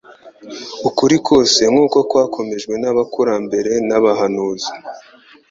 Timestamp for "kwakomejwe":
2.09-2.73